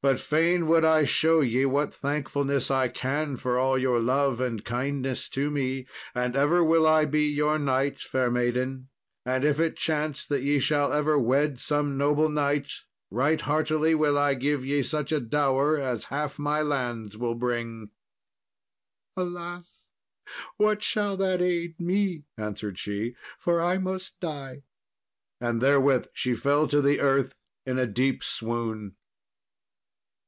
[0.00, 4.64] But fain would I show ye what thankfulness I can for all your love and
[4.64, 5.88] kindness to me.
[6.14, 8.90] And ever will I be your knight, fair maiden;
[9.26, 12.70] and if it chance that ye shall ever wed some noble knight,
[13.10, 17.90] right heartily will I give ye such a dower as half my lands will bring."
[19.16, 19.64] "Alas!
[20.58, 24.62] what shall that aid me?" answered she; "for I must die,"
[25.40, 27.34] and therewith she fell to the earth
[27.66, 28.94] in a deep swoon.